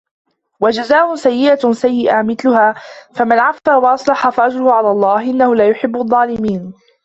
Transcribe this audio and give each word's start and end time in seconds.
وجزاء 0.59 1.15
سيئة 1.15 1.71
سيئة 1.73 2.21
مثلها 2.21 2.75
فمن 3.15 3.39
عفا 3.39 3.75
وأصلح 3.77 4.29
فأجره 4.29 4.71
على 4.71 4.91
الله 4.91 5.21
إنه 5.21 5.55
لا 5.55 5.69
يحب 5.69 5.95
الظالمين 5.97 6.73